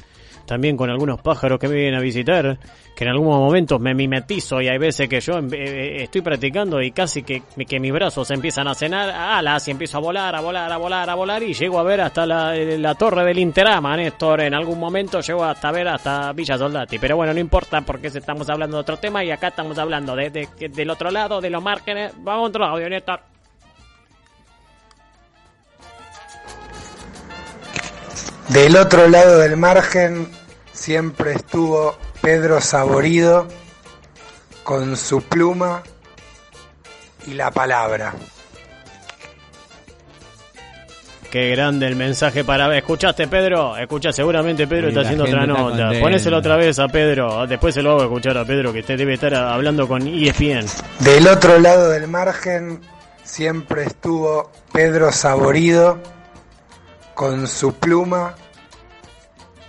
[0.46, 2.58] También con algunos pájaros que me vienen a visitar,
[2.94, 6.80] que en algunos momentos me mimetizo y hay veces que yo eh, eh, estoy practicando
[6.82, 10.40] y casi que, que mis brazos empiezan a cenar alas y empiezo a volar, a
[10.40, 13.38] volar, a volar, a volar y llego a ver hasta la, eh, la torre del
[13.38, 14.40] Interama, Néstor.
[14.42, 16.98] En algún momento llego hasta ver hasta Villa Soldati.
[16.98, 20.30] Pero bueno, no importa porque estamos hablando de otro tema y acá estamos hablando de,
[20.30, 22.12] de- de- del otro lado, de los márgenes.
[22.18, 23.31] Vamos a otro audio, Néstor.
[28.52, 30.28] Del otro lado del margen
[30.72, 33.48] siempre estuvo Pedro Saborido
[34.62, 35.82] con su pluma
[37.26, 38.12] y la palabra.
[41.30, 42.76] Qué grande el mensaje para...
[42.76, 43.74] ¿Escuchaste, Pedro?
[43.74, 45.62] Escucha, seguramente Pedro está haciendo otra está nota.
[45.62, 46.00] contenta.
[46.00, 47.46] Ponéselo otra vez a Pedro.
[47.46, 50.66] Después se lo hago escuchar a Pedro, que usted debe estar hablando con ESPN.
[50.98, 52.82] Del otro lado del margen
[53.24, 55.98] siempre estuvo Pedro Saborido
[57.22, 58.34] con su pluma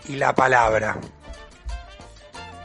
[0.10, 0.98] y la palabra.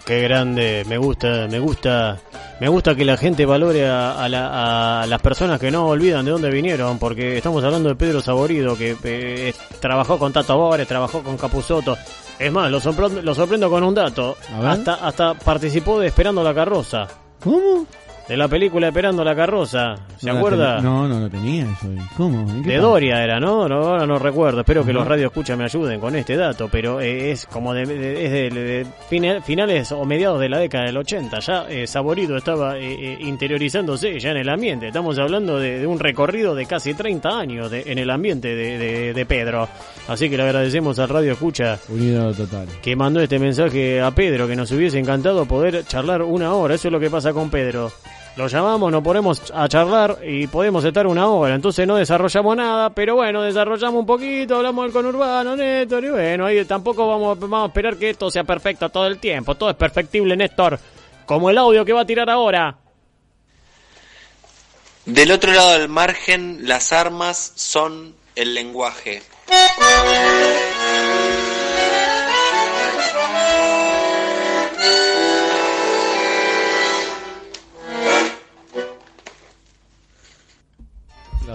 [0.06, 2.16] Qué grande, me gusta, me gusta,
[2.58, 6.24] me gusta que la gente valore a, a la- a las personas que no olvidan
[6.24, 10.88] de dónde vinieron, porque estamos hablando de Pedro Saborido, que eh, trabajó con Tato Bores,
[10.88, 11.98] trabajó con Capuzoto.
[12.38, 14.38] Es más, lo sorprendo, lo sorprendo con un dato.
[14.64, 17.06] Hasta, hasta participó de Esperando la Carroza,
[17.44, 17.84] ¿Cómo?
[18.28, 19.94] De la película Esperando la Carroza.
[20.18, 20.80] ¿Se No acuerda?
[20.82, 21.88] No, no lo tenía eso.
[22.16, 22.40] ¿Cómo?
[22.40, 22.78] ¿En qué De parte?
[22.78, 23.66] Doria era, ¿no?
[23.68, 24.60] no ahora no recuerdo.
[24.60, 27.86] Espero que los radio escucha me ayuden con este dato, pero eh, es como de,
[27.86, 31.38] de- es de- de fina- finales o mediados de la década del 80.
[31.40, 32.82] Ya eh, Saborido estaba eh,
[33.14, 34.88] eh, interiorizándose ya en el ambiente.
[34.88, 39.14] Estamos hablando de, un recorrido de casi 30 años de- en el ambiente de, de-
[39.14, 39.68] de Pedro.
[40.06, 42.66] Así que le agradecemos al radio escucha Unido total.
[42.82, 46.74] que mandó este mensaje a Pedro, que nos hubiese encantado poder charlar una hora.
[46.74, 47.90] Eso es lo que pasa con Pedro.
[48.38, 51.56] Lo llamamos, nos ponemos a charlar y podemos estar una hora.
[51.56, 56.46] Entonces no desarrollamos nada, pero bueno, desarrollamos un poquito, hablamos del conurbano, Néstor, y bueno,
[56.46, 59.56] ahí tampoco vamos, vamos a esperar que esto sea perfecto todo el tiempo.
[59.56, 60.78] Todo es perfectible, Néstor.
[61.26, 62.76] Como el audio que va a tirar ahora.
[65.04, 69.20] Del otro lado del margen, las armas son el lenguaje.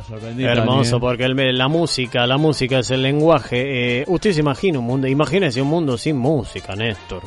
[0.08, 1.00] Sorprendí Hermoso, también.
[1.00, 4.02] porque el- la música, la música es el lenguaje.
[4.02, 7.24] Eh, usted se imagina un mundo, imagínese un mundo sin música, Néstor.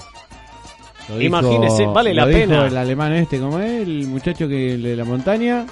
[1.09, 2.67] Lo dijo- Imagínese, vale la pena.
[2.67, 3.83] El alemán este, ¿cómo es?
[3.83, 5.65] El muchacho que de la montaña.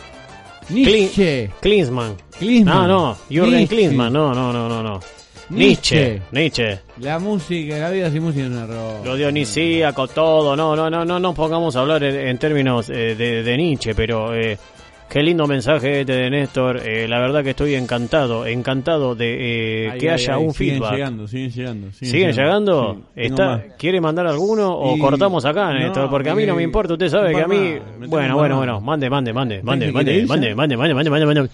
[0.71, 1.51] Nietzsche.
[1.61, 2.15] Klinsmann.
[2.39, 2.89] Klinsmann.
[2.89, 3.67] No, no, Jürgen.
[3.67, 5.01] Klinsmann, no, no, no, no, no.
[5.51, 6.23] Nietzsche.
[6.33, 6.79] Nietzsche.
[7.01, 9.05] La música, la vida sin música es un error.
[9.05, 13.15] Lo dionisíaco, todo, no, no, no, no nos pongamos a hablar en, en términos eh,
[13.15, 14.57] de, de Nietzsche, pero eh,
[15.09, 19.99] qué lindo mensaje este de Néstor, eh, la verdad que estoy encantado, encantado de eh,
[19.99, 20.93] que ay, haya ay, un siguen feedback.
[20.93, 21.93] llegando, siguen llegando.
[21.93, 22.95] ¿Siguen llegando?
[22.95, 23.63] Sí, tengo Está, más.
[23.79, 26.11] ¿Quiere mandar alguno o Y- cortamos acá, no, Néstor?
[26.11, 27.79] Porque a mí no me importa, usted sabe que a mí...
[28.09, 31.51] Bueno, bueno, bueno, mande, mande, mande, mande, mande, mande, mande, mande, mande, mande, mande.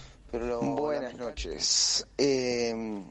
[0.62, 2.06] Buenas noches.
[2.16, 3.02] Eh,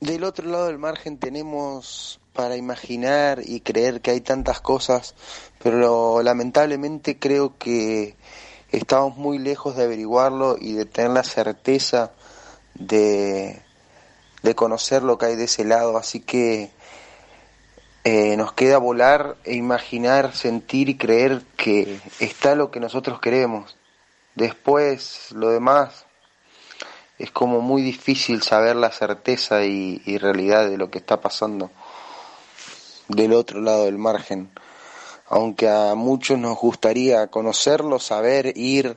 [0.00, 5.14] del otro lado del margen tenemos para imaginar y creer que hay tantas cosas,
[5.62, 8.14] pero lamentablemente creo que
[8.72, 12.12] estamos muy lejos de averiguarlo y de tener la certeza
[12.74, 13.62] de,
[14.42, 15.96] de conocer lo que hay de ese lado.
[15.96, 16.70] Así que
[18.04, 23.76] eh, nos queda volar e imaginar, sentir y creer que está lo que nosotros queremos.
[24.34, 26.04] Después, lo demás,
[27.18, 31.70] es como muy difícil saber la certeza y, y realidad de lo que está pasando
[33.08, 34.50] del otro lado del margen.
[35.28, 38.96] Aunque a muchos nos gustaría conocerlo, saber, ir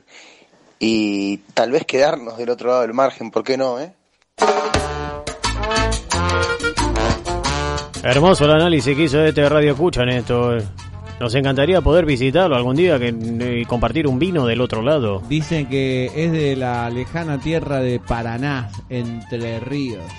[0.78, 3.92] y tal vez quedarnos del otro lado del margen, ¿por qué no, eh?
[8.02, 10.62] Hermoso el análisis que hizo este Radio Escucha, Néstor.
[11.20, 13.08] Nos encantaría poder visitarlo algún día que,
[13.60, 15.20] y compartir un vino del otro lado.
[15.28, 20.10] Dicen que es de la lejana tierra de Paraná, Entre Ríos.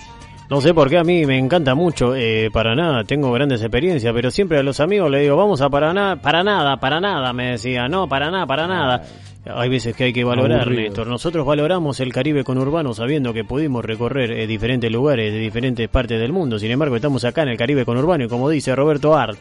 [0.52, 4.30] No sé por qué a mí me encanta mucho eh, Paraná, tengo grandes experiencias, pero
[4.30, 7.88] siempre a los amigos le digo, vamos a Paraná, para nada, para nada, me decía,
[7.88, 9.02] no, para nada, para nada.
[9.46, 10.82] Hay veces que hay que valorar, Aburrido.
[10.82, 11.08] Néstor.
[11.08, 16.20] Nosotros valoramos el Caribe conurbano sabiendo que pudimos recorrer eh, diferentes lugares de diferentes partes
[16.20, 16.60] del mundo.
[16.60, 19.40] Sin embargo, estamos acá en el Caribe conurbano y como dice Roberto Art,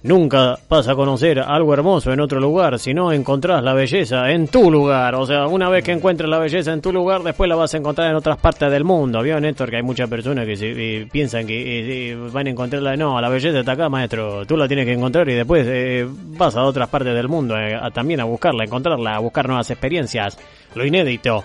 [0.00, 4.46] Nunca vas a conocer algo hermoso en otro lugar si no encontrás la belleza en
[4.46, 5.16] tu lugar.
[5.16, 7.78] O sea, una vez que encuentres la belleza en tu lugar, después la vas a
[7.78, 9.20] encontrar en otras partes del mundo.
[9.22, 9.70] ¿Vio, Néstor?
[9.70, 12.96] Que hay muchas personas que se, eh, piensan que eh, eh, van a encontrarla.
[12.96, 14.46] No, la belleza está acá, maestro.
[14.46, 17.56] Tú la tienes que encontrar y después eh, vas a otras partes del mundo
[17.92, 20.38] también a buscarla, a encontrarla, a buscar nuevas experiencias.
[20.76, 21.42] Lo inédito.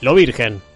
[0.00, 0.73] Lo virgen.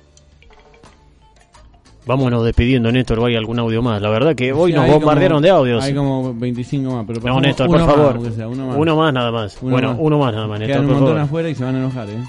[2.09, 3.23] Vámonos despidiendo, Néstor.
[3.27, 4.01] ¿Hay algún audio más?
[4.01, 5.85] La verdad que hoy Sí, nos bombardearon como- de audios.
[5.85, 8.33] Hay como 25 más, pero No, Néstor, por favor.
[8.35, 8.77] sea, uno más.
[8.79, 9.59] Uno más nada más.
[9.61, 9.97] Uno bueno, más.
[10.01, 11.27] uno más nada más, Néstor, Quedan un por montón favor.
[11.27, 12.25] afuera y se van a enojar, ¿eh?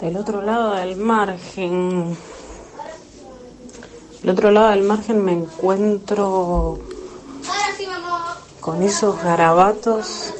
[0.00, 2.16] Del otro lado del margen.
[4.22, 6.80] Del otro lado del margen me encuentro
[8.60, 10.34] con esos garabatos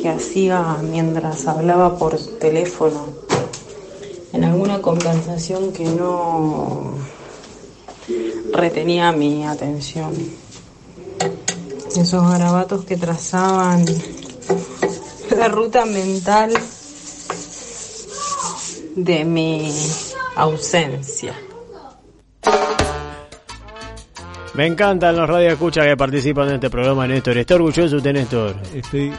[0.00, 3.21] que hacía mientras hablaba por teléfono
[4.32, 6.94] en alguna conversación que no
[8.52, 10.12] retenía mi atención.
[11.96, 13.84] Esos garabatos que trazaban
[15.36, 16.52] la ruta mental
[18.96, 19.72] de mi
[20.36, 21.34] ausencia.
[24.54, 27.38] Me encantan los radioescuchas que participan en este programa, Néstor.
[27.38, 28.56] ¿Está orgulloso usted, Néstor?
[28.74, 29.12] Estoy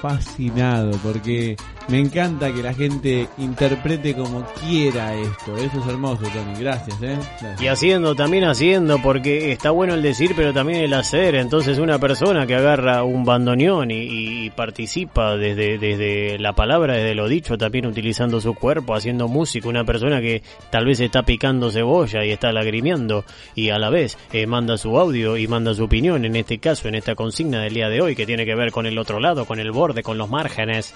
[0.00, 1.56] fascinado porque
[1.88, 5.56] me encanta que la gente interprete como quiera esto.
[5.56, 6.58] Eso es hermoso, Tony.
[6.58, 7.18] Gracias, ¿eh?
[7.60, 11.34] Y haciendo, también haciendo, porque está bueno el decir, pero también el hacer.
[11.34, 17.14] Entonces una persona que agarra un bandoneón y, y participa desde, desde la palabra, desde
[17.14, 19.68] lo dicho, también utilizando su cuerpo, haciendo música.
[19.68, 24.16] Una persona que tal vez está picando cebolla y está lagrimeando y a la vez
[24.32, 27.74] eh, manda su audio y manda su opinión, en este caso, en esta consigna del
[27.74, 30.18] día de hoy, que tiene que ver con el otro lado, con el borde, con
[30.18, 30.94] los márgenes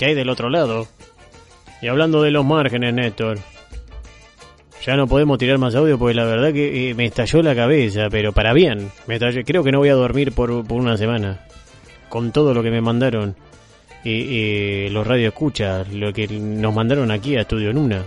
[0.00, 0.88] que hay del otro lado.
[1.82, 3.38] Y hablando de los márgenes, Néstor.
[4.86, 8.08] Ya no podemos tirar más audio porque la verdad que eh, me estalló la cabeza,
[8.10, 8.90] pero para bien.
[9.06, 11.40] Me estalló- creo que no voy a dormir por, por una semana.
[12.08, 13.36] Con todo lo que me mandaron
[14.04, 18.02] eh, los radioescuchas, lo que nos mandaron aquí a Estudio Nuna.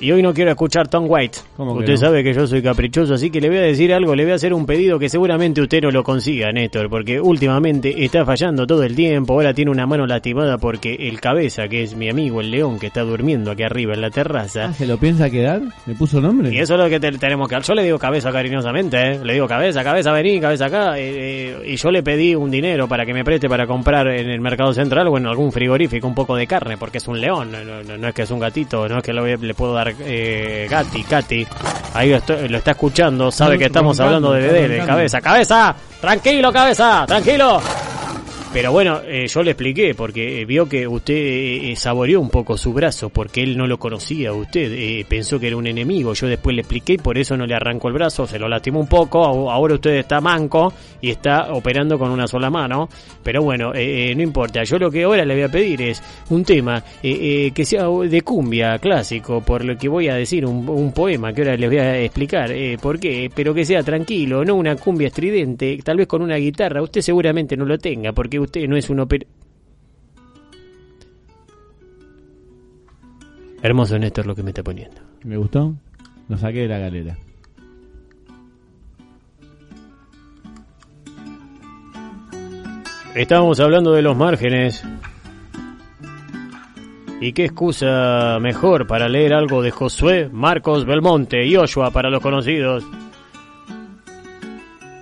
[0.00, 1.38] Y hoy no quiero escuchar Tom White.
[1.56, 1.98] ¿Cómo que Usted no?
[1.98, 4.36] sabe que yo soy caprichoso, así que le voy a decir algo, le voy a
[4.36, 8.84] hacer un pedido que seguramente usted no lo consiga, Néstor, porque últimamente está fallando todo
[8.84, 12.50] el tiempo, ahora tiene una mano lastimada porque el cabeza, que es mi amigo el
[12.52, 15.62] león que está durmiendo aquí arriba en la terraza, Ah, ¿Se lo piensa quedar?
[15.86, 16.50] ¿Le puso nombre?
[16.54, 17.66] y eso es lo que te- tenemos que hacer.
[17.68, 19.20] Yo le digo cabeza cariñosamente, ¿eh?
[19.24, 20.96] Le digo cabeza, cabeza, vení, cabeza acá.
[20.98, 24.30] eh, eh, y yo le pedí un dinero para que me preste para comprar en
[24.30, 27.50] el mercado central o en algún frigorífico un poco de carne, porque es un león,
[27.50, 29.87] no, no- no es que es un gatito, no es que lo- le puedo dar
[30.00, 31.46] eh, gati, Katy.
[31.94, 35.74] Ahí lo, estoy- lo está escuchando, sabe que estamos hablando de Bebé, de cabeza, cabeza,
[36.00, 37.60] tranquilo, cabeza, tranquilo.
[38.58, 42.28] Pero bueno, eh, yo le expliqué porque eh, vio que usted eh, eh, saboreó un
[42.28, 46.12] poco su brazo porque él no lo conocía usted, eh, pensó que era un enemigo.
[46.12, 48.80] Yo después le expliqué y por eso no le arrancó el brazo, se lo lastimó
[48.80, 49.24] un poco.
[49.48, 52.88] Ahora usted está manco y está operando con una sola mano.
[53.22, 54.64] Pero bueno, no importa.
[54.64, 58.78] Yo lo que ahora le voy a pedir es un tema que sea de cumbia
[58.78, 62.00] clásico, por lo que voy a decir, un, un poema que ahora les voy a
[62.00, 62.50] explicar
[62.82, 66.82] por qué, pero que sea tranquilo, no una cumbia estridente, tal vez con una guitarra.
[66.82, 69.26] Usted seguramente no lo tenga porque usted no es un oper...
[73.62, 75.00] Hermoso Néstor lo que me está poniendo.
[75.24, 75.74] ¿Me gustó?
[76.28, 77.18] Lo saqué de la galera.
[83.14, 84.84] Estábamos hablando de los márgenes.
[87.20, 92.20] ¿Y qué excusa mejor para leer algo de Josué, Marcos Belmonte y Joshua para los
[92.20, 92.84] conocidos?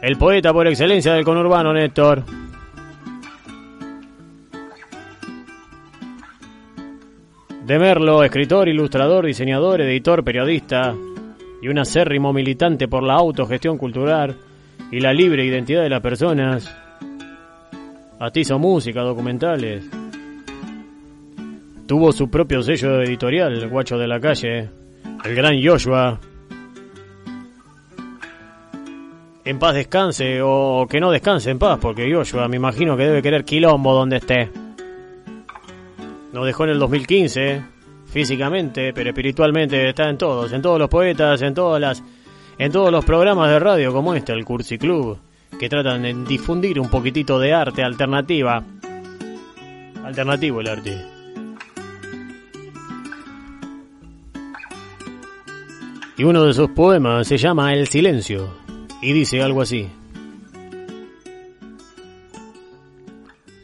[0.01, 2.25] El poeta por excelencia del conurbano, Néstor.
[7.67, 10.95] De Merlo, escritor, ilustrador, diseñador, editor, periodista
[11.61, 14.37] y un acérrimo militante por la autogestión cultural
[14.93, 16.73] y la libre identidad de las personas.
[18.35, 19.85] Hizo música, documentales.
[21.89, 24.71] Tuvo su propio sello editorial, el guacho de la calle,
[25.25, 26.21] el gran Joshua.
[29.45, 33.23] En paz descanse o que no descanse en paz, porque Joshua me imagino que debe
[33.23, 34.66] querer quilombo donde esté.
[36.37, 37.63] Nos dejó en el 2015,
[38.13, 42.03] físicamente, pero espiritualmente está en todos, en todos los poetas, en todas las,
[42.59, 45.19] en todos los programas de radio como este, el Cursi Club,
[45.59, 48.63] que tratan de difundir un poquitito de arte alternativa.
[50.05, 51.07] Alternativo el arte.
[56.19, 58.51] Y uno de sus poemas se llama El silencio
[59.01, 59.89] y dice algo así.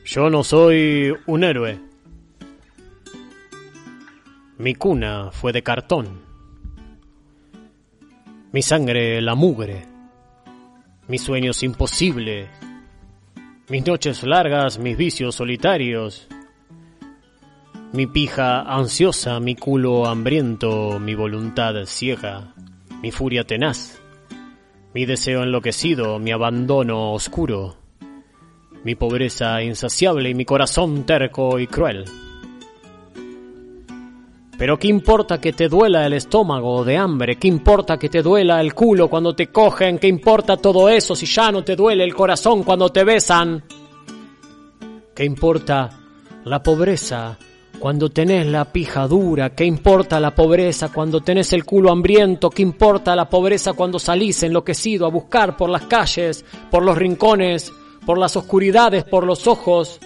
[0.06, 1.91] Yo no soy un héroe.
[4.62, 6.22] Mi cuna fue de cartón.
[8.52, 9.82] Mi sangre la mugre.
[11.08, 12.48] Mis sueños imposibles.
[13.68, 16.28] Mis noches largas, mis vicios solitarios.
[17.92, 22.54] Mi pija ansiosa, mi culo hambriento, mi voluntad ciega,
[23.02, 24.00] mi furia tenaz,
[24.94, 27.78] mi deseo enloquecido, mi abandono oscuro,
[28.84, 32.04] mi pobreza insaciable y mi corazón terco y cruel.
[34.58, 37.36] Pero ¿qué importa que te duela el estómago de hambre?
[37.36, 39.98] ¿Qué importa que te duela el culo cuando te cogen?
[39.98, 43.64] ¿Qué importa todo eso si ya no te duele el corazón cuando te besan?
[45.14, 45.90] ¿Qué importa
[46.44, 47.36] la pobreza
[47.78, 49.50] cuando tenés la pija dura?
[49.50, 52.48] ¿Qué importa la pobreza cuando tenés el culo hambriento?
[52.50, 57.72] ¿Qué importa la pobreza cuando salís enloquecido a buscar por las calles, por los rincones,
[58.06, 59.98] por las oscuridades, por los ojos?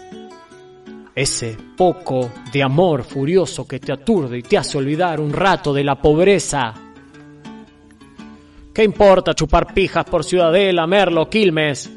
[1.16, 5.83] Ese poco de amor furioso que te aturde y te hace olvidar un rato de
[5.83, 6.74] la pobreza.
[8.74, 11.90] ¿Qué importa chupar pijas por Ciudadela, Merlo, Quilmes?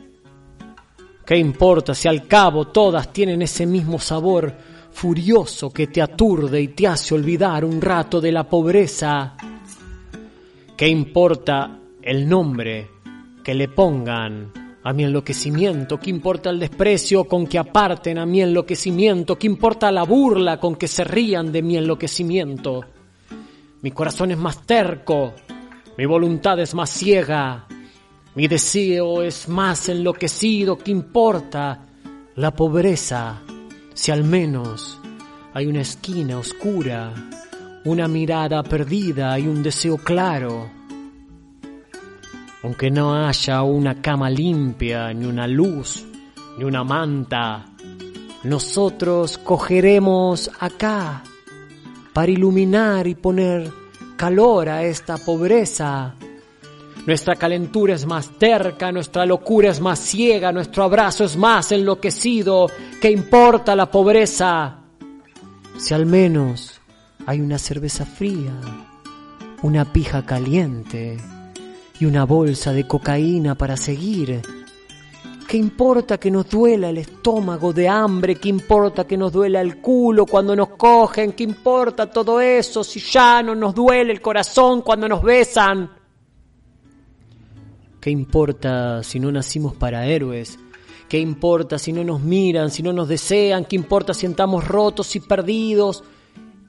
[1.25, 4.55] ¿Qué importa si al cabo todas tienen ese mismo sabor
[4.91, 9.35] furioso que te aturde y te hace olvidar un rato de la pobreza?
[10.77, 12.89] ¿Qué importa el nombre
[13.43, 18.41] que le pongan a mi enloquecimiento, ¿qué importa el desprecio con que aparten a mi
[18.41, 19.37] enloquecimiento?
[19.37, 22.85] ¿Qué importa la burla con que se rían de mi enloquecimiento?
[23.81, 25.33] Mi corazón es más terco,
[25.97, 27.67] mi voluntad es más ciega,
[28.35, 31.85] mi deseo es más enloquecido, ¿qué importa
[32.35, 33.41] la pobreza
[33.93, 34.97] si al menos
[35.53, 37.13] hay una esquina oscura,
[37.83, 40.78] una mirada perdida y un deseo claro?
[42.63, 46.05] Aunque no haya una cama limpia, ni una luz,
[46.57, 47.65] ni una manta,
[48.43, 51.23] nosotros cogeremos acá
[52.13, 53.71] para iluminar y poner
[54.17, 56.15] calor a esta pobreza.
[57.05, 62.67] Nuestra calentura es más terca, nuestra locura es más ciega, nuestro abrazo es más enloquecido.
[63.01, 64.79] ¿Qué importa la pobreza?
[65.77, 66.81] Si al menos
[67.25, 68.53] hay una cerveza fría,
[69.61, 71.17] una pija caliente
[71.99, 74.41] y una bolsa de cocaína para seguir.
[75.47, 78.35] ¿Qué importa que nos duela el estómago de hambre?
[78.35, 81.33] ¿Qué importa que nos duela el culo cuando nos cogen?
[81.33, 85.89] ¿Qué importa todo eso si ya no nos duele el corazón cuando nos besan?
[87.99, 90.59] ¿Qué importa si no nacimos para héroes?
[91.09, 93.65] ¿Qué importa si no nos miran, si no nos desean?
[93.65, 96.03] ¿Qué importa si estamos rotos y perdidos?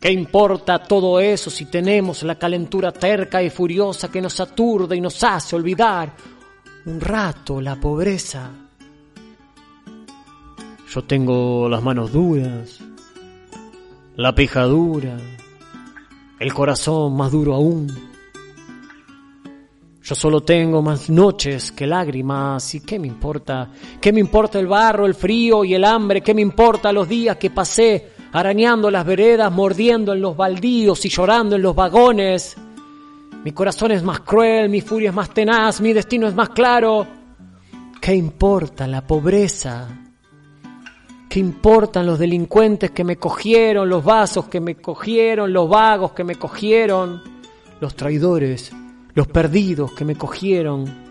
[0.00, 5.00] ¿Qué importa todo eso si tenemos la calentura terca y furiosa que nos aturde y
[5.00, 6.10] nos hace olvidar
[6.86, 8.50] un rato la pobreza?
[10.88, 12.80] Yo tengo las manos duras,
[14.16, 15.18] la pija dura,
[16.38, 17.86] el corazón más duro aún.
[20.02, 24.66] Yo solo tengo más noches que lágrimas y qué me importa, qué me importa el
[24.66, 29.04] barro, el frío y el hambre, qué me importa los días que pasé arañando las
[29.04, 32.56] veredas, mordiendo en los baldíos y llorando en los vagones.
[33.44, 37.06] Mi corazón es más cruel, mi furia es más tenaz, mi destino es más claro.
[38.00, 39.88] ¿Qué importa la pobreza?
[41.28, 46.24] ¿Qué importan los delincuentes que me cogieron, los vasos que me cogieron, los vagos que
[46.24, 47.22] me cogieron,
[47.80, 48.72] los traidores,
[49.14, 51.10] los perdidos que me cogieron?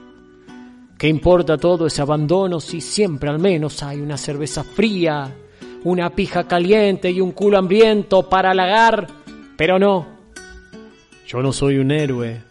[0.98, 5.34] ¿Qué importa todo ese abandono si siempre al menos hay una cerveza fría
[5.84, 9.08] una pija caliente y un culo hambriento para halagar,
[9.56, 10.06] pero no.
[11.26, 12.42] Yo no soy un héroe.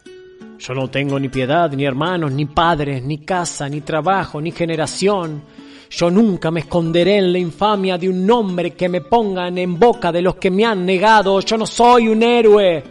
[0.59, 5.43] Yo no tengo ni piedad, ni hermanos, ni padres, ni casa, ni trabajo, ni generación.
[5.91, 10.13] Yo nunca me esconderé en la infamia de un nombre que me pongan en boca
[10.13, 11.41] de los que me han negado.
[11.41, 12.85] Yo no soy un héroe.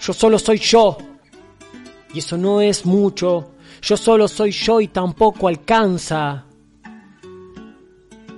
[0.00, 0.96] Yo solo soy yo.
[2.14, 3.52] Y eso no es mucho.
[3.82, 6.47] Yo solo soy yo y tampoco alcanza.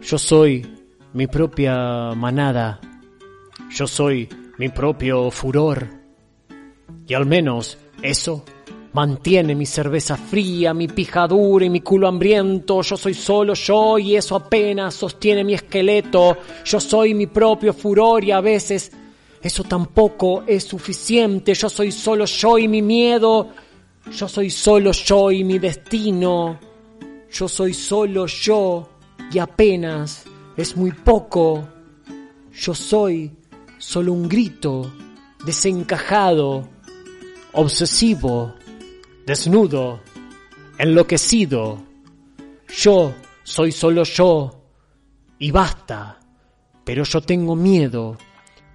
[0.02, 0.66] Yo soy
[1.12, 2.80] mi propia manada.
[3.70, 5.86] Yo soy mi propio furor.
[7.06, 8.44] Y al menos eso
[8.92, 12.80] mantiene mi cerveza fría, mi pijadura y mi culo hambriento.
[12.80, 16.38] Yo soy solo yo y eso apenas sostiene mi esqueleto.
[16.64, 18.90] Yo soy mi propio furor y a veces
[19.42, 21.52] eso tampoco es suficiente.
[21.52, 23.50] Yo soy solo yo y mi miedo.
[24.10, 26.58] Yo soy solo yo y mi destino.
[27.30, 28.88] Yo soy solo yo
[29.32, 30.24] y apenas
[30.56, 31.68] es muy poco.
[32.52, 33.32] Yo soy
[33.78, 34.92] solo un grito
[35.44, 36.68] desencajado,
[37.52, 38.54] obsesivo,
[39.26, 40.00] desnudo,
[40.78, 41.82] enloquecido.
[42.68, 44.64] Yo soy solo yo
[45.38, 46.18] y basta.
[46.84, 48.16] Pero yo tengo miedo,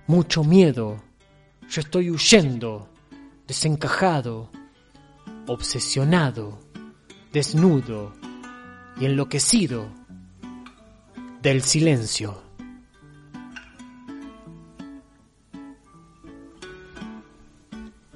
[0.08, 1.02] mucho miedo.
[1.70, 2.90] Yo estoy huyendo,
[3.48, 4.50] desencajado,
[5.48, 6.60] obsesionado,
[7.34, 8.14] desnudo
[9.00, 10.05] y enloquecido
[11.46, 12.42] del silencio.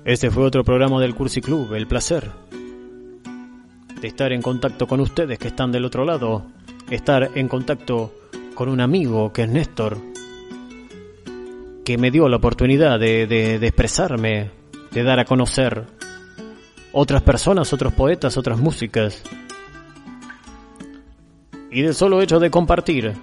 [0.03, 2.31] Este fue otro programa del Cursi Club, el placer
[4.01, 6.43] de estar en contacto con ustedes que están del otro lado,
[6.89, 8.15] estar en contacto
[8.55, 9.99] con un amigo que es Néstor,
[11.85, 14.49] que me dio la oportunidad de, de, de expresarme,
[14.89, 15.85] de dar a conocer
[16.93, 19.21] otras personas, otros poetas, otras músicas.
[21.71, 23.13] Y del solo hecho de compartir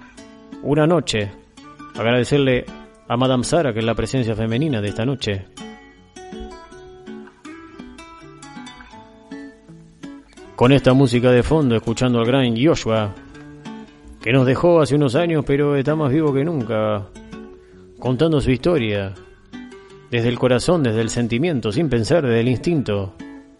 [0.63, 1.31] una noche,
[1.95, 2.65] agradecerle
[3.07, 5.45] a Madame Sara que es la presencia femenina de esta noche.
[10.55, 13.13] Con esta música de fondo, escuchando al gran Joshua,
[14.21, 17.07] que nos dejó hace unos años, pero está más vivo que nunca,
[17.99, 19.13] contando su historia,
[20.09, 23.13] desde el corazón, desde el sentimiento, sin pensar, desde el instinto,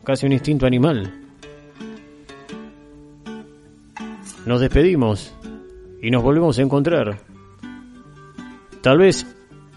[0.03, 1.26] casi un instinto animal.
[4.47, 5.35] Nos despedimos
[6.01, 7.17] y nos volvemos a encontrar.
[8.81, 9.27] Tal vez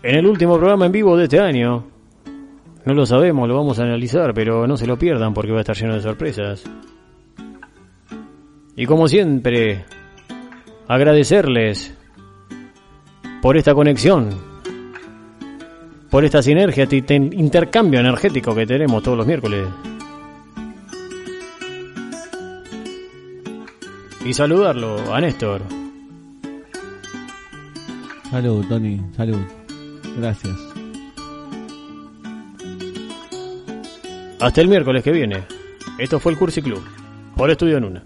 [0.05, 1.85] en el último programa en vivo de este año.
[2.85, 5.61] No lo sabemos, lo vamos a analizar, pero no se lo pierdan porque va a
[5.63, 6.63] estar lleno de sorpresas.
[8.77, 9.85] Y como siempre,
[10.87, 11.93] agradecerles
[13.43, 14.31] por esta conexión,
[16.11, 19.67] por esta sinergia, este intercambio energético que tenemos todos los miércoles.
[24.25, 25.63] Y saludarlo a Néstor.
[28.31, 29.41] Salud, Tony, salud.
[30.19, 30.57] Gracias.
[34.39, 35.43] Hasta el miércoles que viene.
[35.99, 36.83] Esto fue el Cursi Club,
[37.37, 38.05] por Estudio en Una.